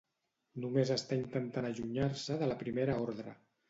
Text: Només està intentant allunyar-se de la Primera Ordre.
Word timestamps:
Només 0.63 0.93
està 0.95 1.19
intentant 1.21 1.71
allunyar-se 1.71 2.43
de 2.43 2.53
la 2.53 2.61
Primera 2.67 3.01
Ordre. 3.09 3.41